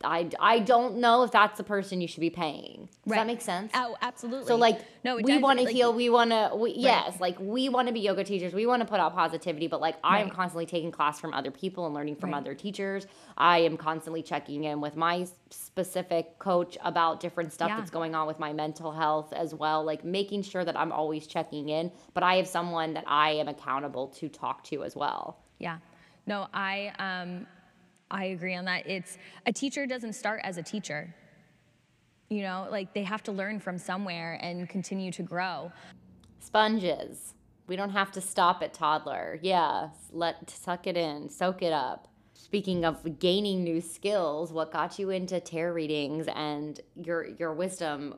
[0.04, 2.88] I, I don't know if that's the person you should be paying.
[3.04, 3.18] Does Right.
[3.18, 3.72] that make sense?
[3.74, 7.20] oh absolutely So like no we want to like, heal, we want to we, yes,
[7.20, 8.54] like we want to be yoga teachers.
[8.54, 10.36] We want to put out positivity, but like I am Right.
[10.36, 12.38] constantly taking class from other people and learning from Right.
[12.38, 13.08] other teachers.
[13.38, 17.78] I am constantly checking in with my specific coach about different stuff Yeah.
[17.78, 21.28] that's going on with my mental health as well, like making sure that I'm always
[21.28, 25.38] checking in, but I have someone that I am accountable to talk to as well.
[25.58, 25.78] Yeah.
[26.26, 27.48] No, I um
[28.12, 28.88] I agree on that.
[28.88, 31.14] It's a teacher doesn't start as a teacher.
[32.30, 35.72] You know, like they have to learn from somewhere and continue to grow.
[36.40, 37.34] Sponges.
[37.68, 39.40] We don't have to stop at toddler.
[39.42, 42.08] Yeah, let suck it in, soak it up.
[42.34, 48.16] Speaking of gaining new skills, what got you into tarot readings and your your wisdom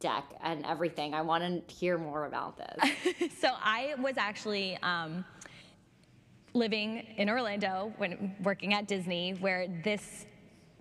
[0.00, 1.14] deck and everything?
[1.14, 3.30] I want to hear more about this.
[3.38, 5.24] so I was actually um,
[6.54, 10.26] living in Orlando when working at Disney, where this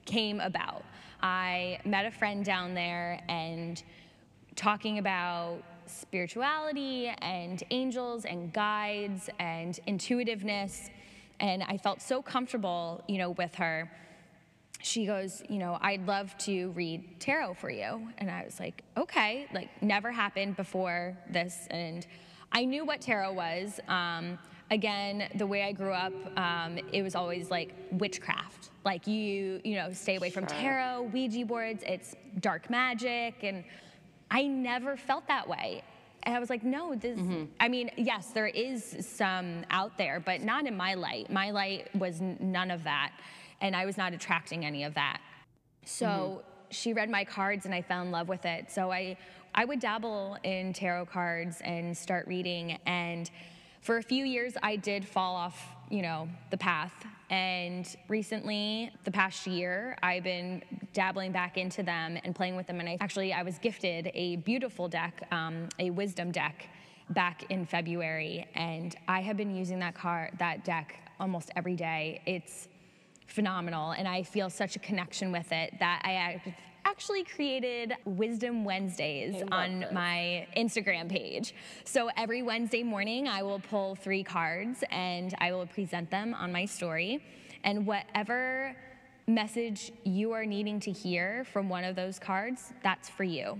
[0.05, 0.83] came about.
[1.21, 3.81] I met a friend down there and
[4.55, 10.89] talking about spirituality and angels and guides and intuitiveness
[11.39, 13.91] and I felt so comfortable, you know, with her.
[14.81, 18.09] She goes, you know, I'd love to read tarot for you.
[18.17, 21.67] And I was like, okay, like never happened before this.
[21.71, 22.05] And
[22.51, 23.79] I knew what tarot was.
[23.87, 24.37] Um,
[24.71, 28.69] again, the way I grew up, um, it was always like witchcraft.
[28.83, 33.43] Like you, you know, stay away from tarot, Ouija boards, it's dark magic.
[33.43, 33.63] And
[34.31, 35.83] I never felt that way.
[36.23, 37.19] And I was like, no, this,
[37.59, 41.31] I mean, yes, there is some out there, but not in my light.
[41.31, 43.13] My light was n- none of that.
[43.61, 45.19] And I was not attracting any of that.
[45.85, 48.69] So she read my cards and I fell in love with it.
[48.69, 49.15] So I,
[49.55, 52.77] I would dabble in tarot cards and start reading.
[52.85, 53.31] And
[53.87, 56.91] for a few years, I did fall off, you know, the path.
[57.29, 62.81] And recently, the past year, I've been dabbling back into them and playing with them.
[62.81, 66.67] And I actually, I was gifted a beautiful deck, um, a wisdom deck,
[67.11, 72.21] back in February, and I have been using that card, that deck, almost every day.
[72.25, 72.67] It's
[73.27, 76.41] phenomenal, and I feel such a connection with it that I
[76.87, 81.53] actually created Wisdom Wednesdays on my Instagram page.
[81.83, 86.49] So every Wednesday morning, I will pull three cards and I will present them on
[86.53, 87.21] my story.
[87.65, 88.73] And whatever
[89.27, 93.59] message you are needing to hear from one of those cards, that's for you.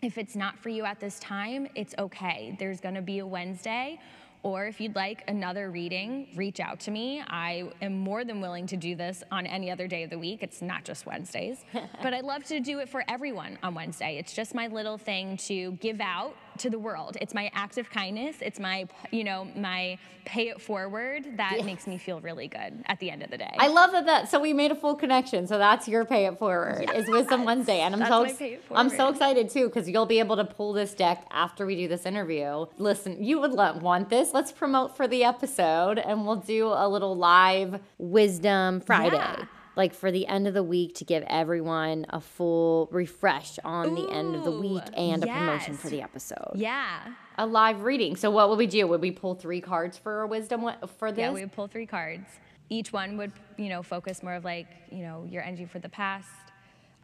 [0.00, 2.56] If it's not for you at this time, it's okay.
[2.60, 3.98] There's gonna be a Wednesday,
[4.42, 7.22] or if you'd like another reading, reach out to me.
[7.26, 10.42] I am more than willing to do this on any other day of the week.
[10.42, 11.64] It's not just Wednesdays.
[12.02, 14.18] but I love to do it for everyone on Wednesday.
[14.18, 17.16] It's just my little thing to give out to the world.
[17.20, 18.36] It's my act of kindness.
[18.40, 22.98] It's my, you know, my pay it forward that makes me feel really good at
[23.00, 23.54] the end of the day.
[23.58, 24.06] I love that.
[24.06, 25.46] That so we made a full connection.
[25.46, 28.88] So that's your pay it forward is Wisdom Wednesday, and I'm That's so ex- I'm
[28.88, 32.06] so excited too because you'll be able to pull this deck after we do this
[32.06, 32.66] interview.
[32.78, 34.32] Listen, you would lo- want this.
[34.32, 39.16] Let's promote for the episode, and we'll do a little live Wisdom Friday.
[39.16, 39.44] Yeah.
[39.74, 44.10] Like for the end of the week to give everyone a full refresh on the
[44.10, 46.52] end of the week Ooh, and a promotion for the episode.
[46.54, 47.00] yeah.
[47.38, 48.14] A live reading.
[48.16, 48.86] So what would we do?
[48.86, 51.18] Would we pull three cards for a wisdom for this?
[51.18, 52.26] Yeah, we would pull three cards.
[52.68, 55.88] Each one would, you know, focus more of like, you know, your energy for the
[55.88, 56.28] past,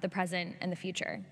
[0.02, 1.24] the present, and the future.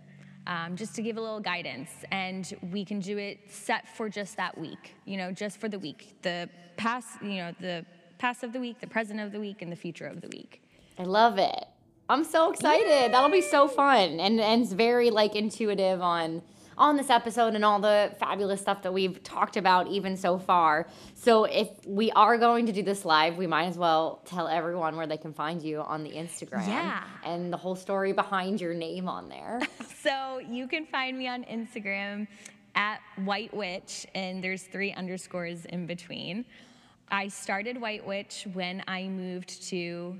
[0.47, 1.91] Um, just to give a little guidance.
[2.11, 5.79] And we can do it set for just that week, you know, just for the
[5.79, 6.17] week.
[6.23, 7.85] The past, you know, the
[8.19, 10.63] past of the week, the present of the week, and the future of the week.
[10.99, 11.65] I love it.
[12.09, 13.13] I'm so excited.
[13.13, 14.21] That'll be so fun.
[14.21, 16.43] And and it's very like intuitive on
[16.79, 20.87] on this episode and all the fabulous stuff that we've talked about even so far.
[21.15, 24.97] So if we are going to do this live, we might as well tell everyone
[24.97, 26.67] where they can find you on the Instagram.
[26.67, 27.03] Yeah.
[27.25, 29.61] And the whole story behind your name on there.
[30.07, 32.29] So you can find me on Instagram
[32.77, 36.45] at White Witch, and there's three underscores in between.
[37.11, 40.17] I started White Witch when I moved to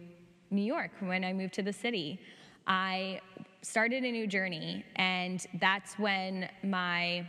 [0.51, 2.21] New York, when I moved to the city.
[2.67, 3.21] I
[3.63, 7.27] started a new journey, and that's when my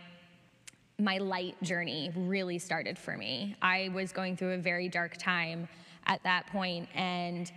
[1.00, 3.56] my light journey really started for me.
[3.62, 5.68] I was going through a very dark time
[6.08, 7.52] at that point and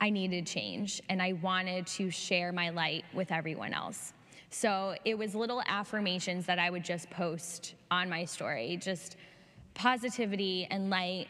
[0.00, 4.12] I needed change and I wanted to share my light with everyone else.
[4.50, 9.16] So it was little affirmations that I would just post on my story, just
[9.74, 11.26] positivity and light.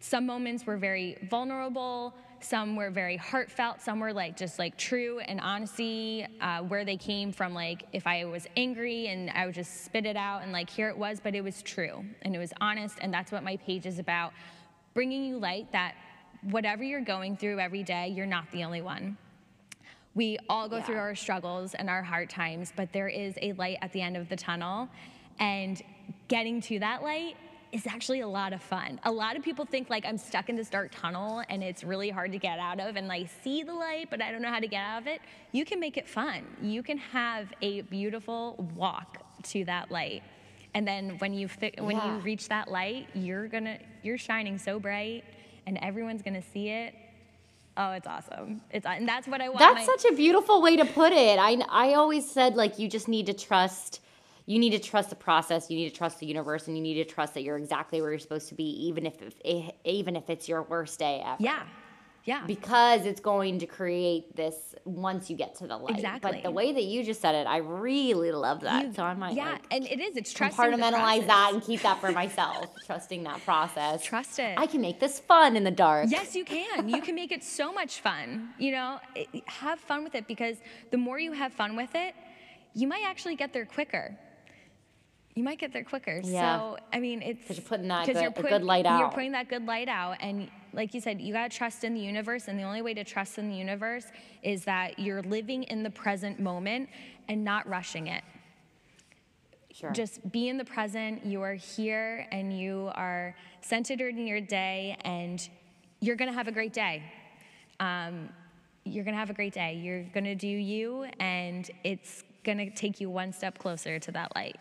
[0.00, 5.18] Some moments were very vulnerable, some were very heartfelt, some were like just like true
[5.20, 7.54] and honesty, uh, where they came from.
[7.54, 10.88] Like if I was angry and I would just spit it out and like here
[10.88, 13.86] it was, but it was true and it was honest, and that's what my page
[13.86, 14.32] is about
[14.92, 15.94] bringing you light that
[16.42, 19.16] whatever you're going through every day, you're not the only one.
[20.14, 23.78] We all go through our struggles and our hard times, but there is a light
[23.82, 24.88] at the end of the tunnel.
[25.40, 25.82] And
[26.28, 27.36] getting to that light
[27.74, 29.00] is actually a lot of fun.
[29.02, 32.08] A lot of people think like I'm stuck in this dark tunnel and it's really
[32.08, 34.60] hard to get out of and I see the light but I don't know how
[34.60, 35.20] to get out of it.
[35.52, 36.42] You can make it fun.
[36.62, 39.18] You can have a beautiful walk
[39.50, 40.22] to that light.
[40.74, 42.14] And then when you fi- when Yeah.
[42.14, 45.24] you reach that light, you're going to you're shining so bright
[45.66, 46.94] and everyone's going to see it.
[47.76, 48.60] Oh, it's awesome.
[48.70, 51.38] It's and that's what I want That's my- such a beautiful way to put it.
[51.40, 54.00] I, I always said, like, you just need to trust.
[54.46, 55.70] You need to trust the process.
[55.70, 58.10] You need to trust the universe, and you need to trust that you're exactly where
[58.10, 61.36] you're supposed to be, even if, if even if it's your worst day ever.
[61.40, 61.62] Yeah.
[62.26, 62.46] Yeah.
[62.46, 65.96] because it's going to create this once you get to the light.
[65.96, 66.30] Exactly.
[66.32, 68.86] But the way that you just said it, I really love that.
[68.86, 70.16] You- so I might yeah, like and it is.
[70.16, 72.70] It's trusting compartmentalize that and keep that for myself.
[72.86, 74.02] trusting that process.
[74.02, 74.58] Trust it.
[74.58, 76.06] I can make this fun in the dark.
[76.08, 76.88] Yes, you can.
[76.88, 78.48] You can make it so much fun.
[78.58, 79.00] You know,
[79.44, 80.56] have fun with it because
[80.92, 82.14] the more you have fun with it,
[82.72, 84.18] you might actually get there quicker.
[85.34, 86.20] You might get there quicker.
[86.22, 86.58] Yeah.
[86.58, 89.00] So I mean, it's 'Cause you're putting that good- you're good light out.
[89.00, 92.00] You're putting that good light out, and like you said, you gotta trust in the
[92.00, 92.46] universe.
[92.48, 94.06] And the only way to trust in the universe
[94.42, 96.88] is that you're living in the present moment
[97.28, 98.22] and not rushing it.
[99.72, 99.90] Sure.
[99.90, 101.24] Just be in the present.
[101.26, 105.48] You are here and you are centered in your day, and
[106.00, 107.02] you're going to have a great day.
[107.80, 108.28] Um,
[108.84, 109.74] you're going to have a great day.
[109.74, 114.12] You're going to do you, and it's going to take you one step closer to
[114.12, 114.56] that light.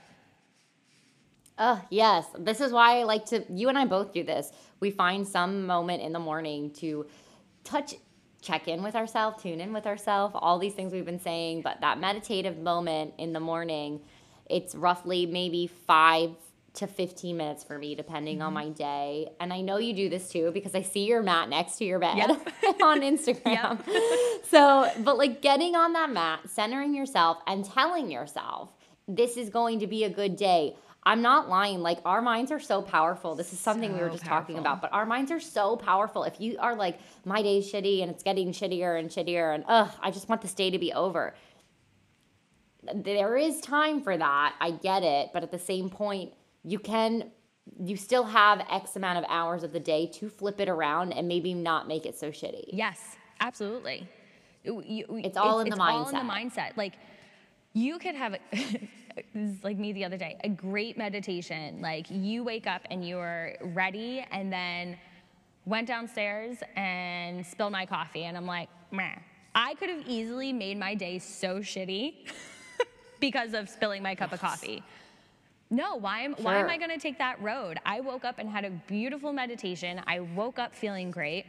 [1.58, 2.26] Oh, yes.
[2.38, 4.52] This is why I like to, you and I both do this.
[4.80, 7.06] We find some moment in the morning to
[7.64, 7.96] touch,
[8.42, 11.62] check in with ourselves, tune in with ourselves, all these things we've been saying.
[11.62, 14.02] But that meditative moment in the morning,
[14.50, 16.32] it's roughly maybe five
[16.76, 18.68] to 15 minutes for me, depending on mm-hmm.
[18.68, 19.30] my day.
[19.40, 22.00] And I know you do this too because I see your mat next to your
[22.00, 22.30] bed
[22.82, 23.80] on Instagram.
[24.50, 28.70] So, but like getting on that mat, centering yourself, and telling yourself,
[29.08, 30.76] this is going to be a good day.
[31.06, 31.82] I'm not lying.
[31.82, 33.36] Like, our minds are so powerful.
[33.36, 36.24] This is something we were So just talking about, but our minds are so powerful.
[36.24, 39.92] If you are like, my day's shitty and it's getting shittier and shittier, and ugh,
[40.02, 41.36] I just want this day to be over.
[42.94, 44.56] There is time for that.
[44.60, 45.32] I get it.
[45.34, 47.32] But at the same point, you can,
[47.80, 51.28] you still have X amount of hours of the day to flip it around and
[51.28, 52.66] maybe not make it so shitty.
[52.70, 54.08] Yes, absolutely.
[54.64, 56.30] It's all in the it's all in the mindset.
[56.30, 56.78] mindset.
[56.78, 56.94] Like
[57.74, 58.80] you could have, this
[59.36, 61.82] is like me the other day, a great meditation.
[61.82, 64.98] Like you wake up and you are ready, and then
[65.66, 69.16] went downstairs and spilled my coffee, and I'm like, meh.
[69.56, 72.28] I could have easily made my day so shitty
[73.20, 74.84] because of spilling my cup of coffee.
[75.70, 77.80] No, why am, why am I going to take that road?
[77.86, 80.02] I woke up and had a beautiful meditation.
[80.06, 81.46] I woke up feeling great.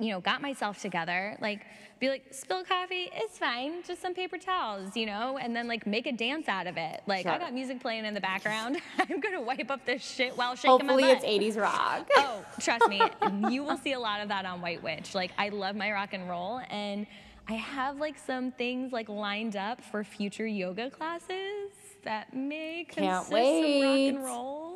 [0.00, 1.36] You know, got myself together.
[1.40, 1.64] Like,
[1.98, 3.82] be like, spill coffee, it's fine.
[3.84, 7.02] Just some paper towels, you know, and then like make a dance out of it.
[7.06, 8.78] Like, I got music playing in the background.
[8.98, 10.92] I'm gonna wipe up this shit while shaking my.
[10.92, 11.24] Hopefully, it's
[11.56, 12.08] 80s rock.
[12.16, 13.00] Oh, trust me,
[13.50, 15.14] you will see a lot of that on White Witch.
[15.14, 17.06] Like, I love my rock and roll, and
[17.48, 21.72] I have like some things like lined up for future yoga classes
[22.04, 24.67] that may consist of rock and roll.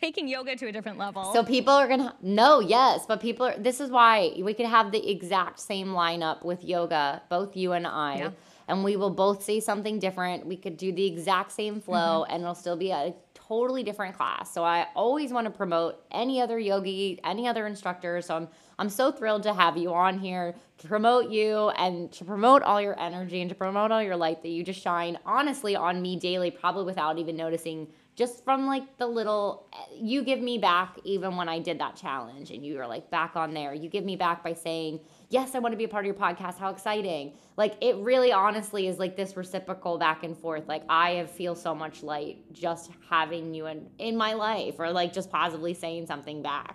[0.00, 1.32] Taking yoga to a different level.
[1.32, 3.58] So people are gonna no, yes, but people are.
[3.58, 7.86] This is why we could have the exact same lineup with yoga, both you and
[7.86, 8.30] I, Yeah.
[8.68, 10.46] and we will both say something different.
[10.46, 12.32] We could do the exact same flow, Mm-hmm.
[12.32, 14.52] and it'll still be a totally different class.
[14.52, 18.20] So I always want to promote any other yogi, any other instructor.
[18.20, 22.24] So I'm I'm so thrilled to have you on here to promote you and to
[22.24, 25.74] promote all your energy and to promote all your light that you just shine honestly
[25.74, 27.88] on me daily, probably without even noticing
[28.18, 31.94] just from like the little eh, you give me back even when I did that
[31.94, 33.72] challenge and you were like back on there.
[33.72, 34.98] You give me back by saying,
[35.28, 36.58] "Yes, I want to be a part of your podcast.
[36.58, 40.66] How exciting." Like it really honestly is like this reciprocal back and forth.
[40.66, 44.90] Like I have feel so much light just having you in in my life or
[44.90, 46.74] like just positively saying something back.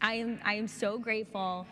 [0.00, 1.64] I am I am so grateful.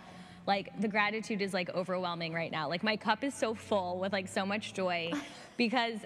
[0.47, 2.69] Like the gratitude is like overwhelming right now.
[2.69, 5.11] Like my cup is so full with like so much joy
[5.57, 5.99] because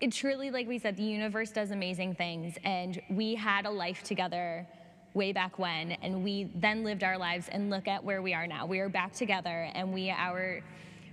[0.00, 4.02] it truly, like we said, the universe does amazing things, and we had a life
[4.02, 4.66] together
[5.14, 8.46] way back when, and we then lived our lives, and look at where we are
[8.46, 8.66] now.
[8.66, 10.60] We are back together, and we are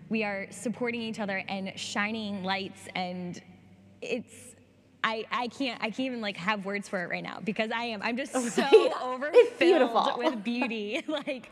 [0.09, 3.41] we are supporting each other and shining lights, and
[4.01, 4.33] it's.
[5.05, 7.83] I, I can't I can't even like have words for it right now because I
[7.83, 10.13] am I'm just so overfilled beautiful.
[10.17, 11.51] with beauty like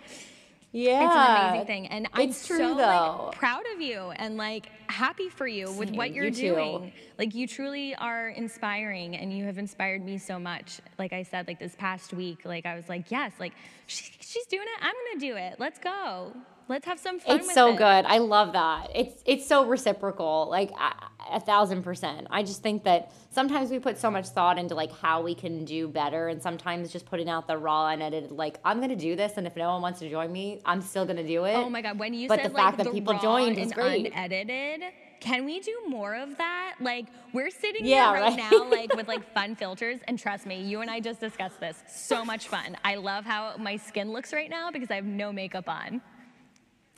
[0.74, 1.06] Yeah.
[1.06, 3.26] it's an amazing thing, and I'm It's true, so though.
[3.28, 6.94] like proud of you and like happy for you with what you're you doing.
[7.18, 10.80] Like you truly are inspiring, and you have inspired me so much.
[10.98, 13.54] Like I said, like this past week, like I was like, yes, like
[13.88, 14.86] she, she's doing it.
[14.86, 15.56] I'm gonna do it.
[15.60, 16.34] Let's go.
[16.72, 17.36] Let's have some fun.
[17.42, 17.78] It's so it.
[17.80, 18.06] good.
[18.06, 18.92] I love that.
[18.96, 20.48] It's it's so reciprocal.
[20.50, 22.28] Like a, a thousand percent.
[22.30, 25.66] I just think that sometimes we put so much thought into like how we can
[25.66, 28.32] do better, and sometimes just putting out the raw and edited.
[28.32, 31.06] Like I'm gonna do this, and if no one wants to join me, I'm still
[31.06, 31.56] gonna do it.
[31.56, 33.72] Oh my god, when you But said the like fact that the people joined is
[33.72, 34.06] and great.
[34.14, 36.76] unedited, can we do more of that?
[36.80, 38.50] Like we're sitting Yeah, here right, right.
[38.50, 41.84] now, like with like fun filters, and trust me, you and I just discussed this.
[41.90, 42.78] So much fun.
[42.86, 46.02] I love how my skin looks right now because I have no makeup on.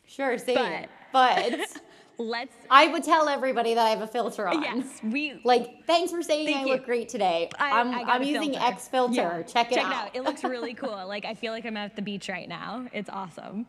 [0.07, 0.55] Sure, same.
[0.55, 1.59] But- But,
[2.19, 2.53] Let's.
[2.69, 4.61] I would tell everybody that I have a filter on.
[4.61, 5.39] Yes, we.
[5.43, 6.67] Like, thanks for saying Thank I you.
[6.73, 7.49] look great today.
[7.57, 8.67] I, am I got I'm using filter.
[8.67, 9.13] X filter.
[9.15, 9.41] Yeah.
[9.43, 9.91] Check it Check out.
[9.91, 10.15] it out.
[10.15, 11.07] It looks really cool.
[11.07, 12.85] Like I feel like I'm at the beach right now.
[12.93, 13.65] It's awesome.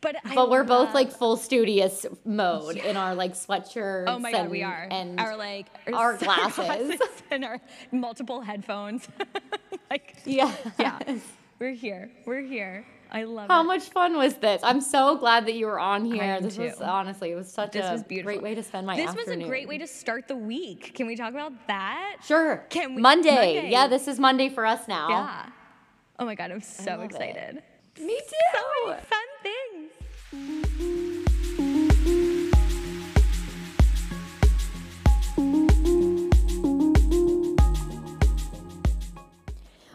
[0.00, 4.04] But I but we're both like full studious mode in our like sweatshirts.
[4.08, 4.88] Oh my god, we and- are.
[4.90, 6.98] And our like our glasses.
[7.30, 7.60] and our
[7.92, 9.08] multiple headphones.
[9.90, 10.52] like yeah.
[10.78, 10.98] yeah,
[11.60, 12.10] we're here.
[12.26, 12.84] We're here.
[13.12, 13.52] I love it.
[13.52, 13.64] How it.
[13.66, 14.60] much fun was this?
[14.62, 16.40] I'm so glad that you were on here.
[16.40, 18.32] This was honestly, it was such This a was beautiful.
[18.32, 19.38] great way to spend my This afternoon.
[19.38, 20.92] was a great way to start the week.
[20.94, 22.18] Can we talk about that?
[22.24, 22.64] Sure.
[22.70, 23.30] Can we- Monday.
[23.54, 23.70] Monday.
[23.70, 25.08] Yeah, this is Monday for us now.
[25.08, 25.46] Yeah.
[26.18, 27.04] Oh my god, I'm so love it.
[27.06, 27.62] excited.
[28.00, 28.88] Me So too.
[28.88, 29.79] many fun things.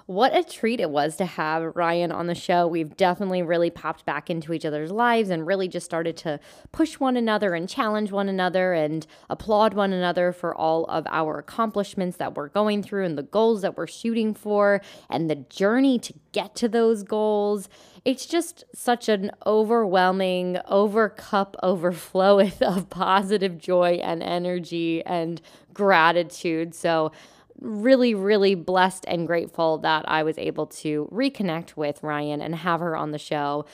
[0.07, 2.67] What a treat it was to have Ryan on the show.
[2.67, 6.39] We've definitely really popped back into each other's lives and really just started to
[6.71, 11.39] push one another and challenge one another and applaud one another for all of our
[11.39, 14.79] accomplishments that we're going through and the goals that we're shooting for
[15.09, 17.67] and the journey to get to those goals.
[18.03, 25.41] It's just such an overwhelming, over cup overfloweth of positive joy and energy and
[25.73, 26.75] gratitude.
[26.75, 27.11] So,
[27.59, 32.79] really, really blessed and grateful that I was able to reconnect with Ryan and have
[32.79, 33.65] her on the show.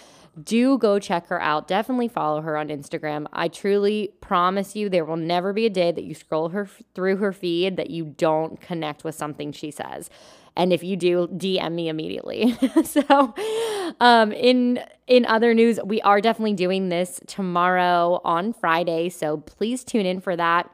[0.42, 1.68] Do go check her out.
[1.68, 3.28] Definitely follow her on Instagram.
[3.34, 7.18] I truly promise you, there will never be a day that you scroll her through
[7.18, 10.10] her feed that you don't connect with something she says.
[10.56, 12.58] And if you do, DM me immediately.
[12.84, 13.34] so,
[14.00, 19.10] um, in in other news, we are definitely doing this tomorrow on Friday.
[19.10, 20.70] So please tune in for that.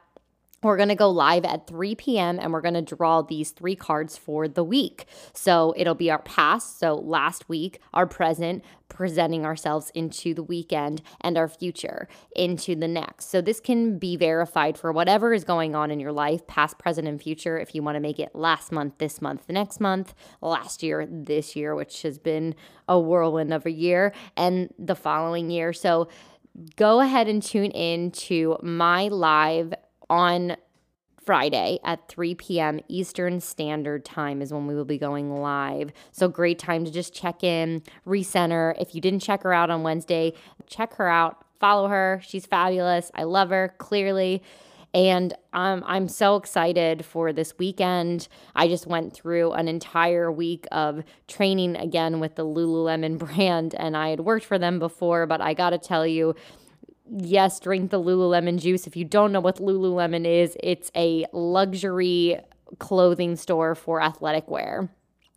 [0.60, 2.40] We're going to go live at 3 p.m.
[2.40, 5.06] and we're going to draw these three cards for the week.
[5.32, 11.00] So it'll be our past, so last week, our present, presenting ourselves into the weekend,
[11.20, 13.30] and our future into the next.
[13.30, 17.06] So this can be verified for whatever is going on in your life, past, present,
[17.06, 17.56] and future.
[17.56, 21.06] If you want to make it last month, this month, the next month, last year,
[21.08, 22.56] this year, which has been
[22.88, 25.72] a whirlwind of a year, and the following year.
[25.72, 26.08] So
[26.74, 29.72] go ahead and tune in to my live
[30.08, 30.56] on
[31.28, 32.80] Friday at 3 p.m.
[32.88, 35.92] Eastern Standard Time is when we will be going live.
[36.10, 38.74] So, great time to just check in, recenter.
[38.80, 40.32] If you didn't check her out on Wednesday,
[40.66, 42.22] check her out, follow her.
[42.24, 43.10] She's fabulous.
[43.14, 44.42] I love her clearly.
[44.94, 48.28] And um, I'm so excited for this weekend.
[48.56, 53.96] I just went through an entire week of training again with the Lululemon brand, and
[53.96, 56.34] I had worked for them before, but I gotta tell you,
[57.10, 58.86] yes, drink the Lululemon juice.
[58.86, 62.38] If you don't know what Lululemon is, it's a luxury
[62.78, 64.90] clothing store for athletic wear.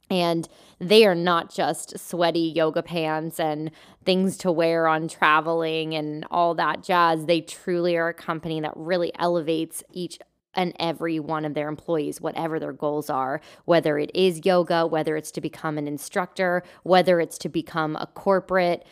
[0.09, 0.47] And
[0.79, 3.71] they are not just sweaty yoga pants and
[4.03, 7.25] things to wear on traveling and all that jazz.
[7.25, 10.19] They truly are a company that really elevates each
[10.53, 15.15] and every one of their employees, whatever their goals are, whether it is yoga, whether
[15.15, 18.85] it's to become an instructor, whether it's to become a corporate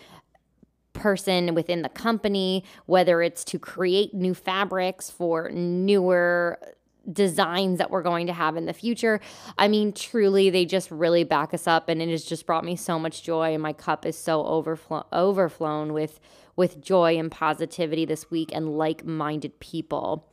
[0.99, 6.59] person within the company, whether it's to create new fabrics for newer
[7.11, 9.19] designs that we're going to have in the future.
[9.57, 12.75] I mean, truly, they just really back us up, and it has just brought me
[12.75, 13.53] so much joy.
[13.53, 16.19] And my cup is so overflow- overflown with
[16.55, 20.28] with joy and positivity this week and like-minded people.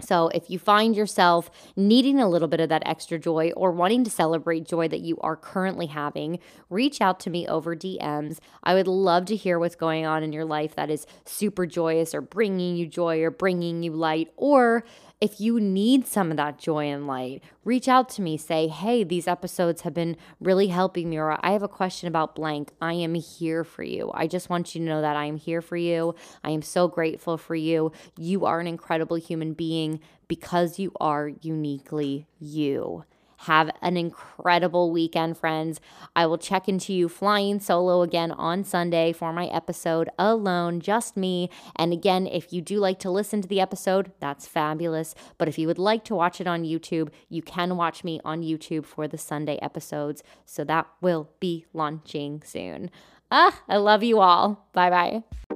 [0.00, 4.04] So, if you find yourself needing a little bit of that extra joy or wanting
[4.04, 6.38] to celebrate joy that you are currently having,
[6.68, 8.38] reach out to me over DMs.
[8.62, 12.14] I would love to hear what's going on in your life that is super joyous
[12.14, 14.84] or bringing you joy or bringing you light, or
[15.20, 18.36] if you need some of that joy and light, reach out to me.
[18.36, 22.34] Say, hey, these episodes have been really helping me, or I have a question about
[22.34, 22.72] blank.
[22.82, 24.10] I am here for you.
[24.12, 26.14] I just want you to know that I am here for you.
[26.44, 27.92] I am so grateful for you.
[28.18, 33.04] You are an incredible human being because you are uniquely you.
[33.38, 35.80] Have an incredible weekend, friends.
[36.14, 41.16] I will check into you flying solo again on Sunday for my episode alone, just
[41.16, 41.50] me.
[41.76, 45.14] And again, if you do like to listen to the episode, that's fabulous.
[45.38, 48.42] But if you would like to watch it on YouTube, you can watch me on
[48.42, 50.22] YouTube for the Sunday episodes.
[50.44, 52.90] So that will be launching soon.
[53.30, 54.66] Ah, I love you all.
[54.72, 55.55] Bye bye.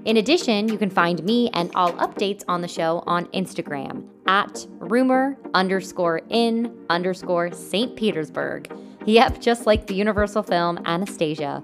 [0.03, 4.65] In addition, you can find me and all updates on the show on Instagram at
[4.79, 7.95] rumor underscore in underscore St.
[7.95, 8.71] Petersburg.
[9.05, 11.63] Yep, just like the Universal film Anastasia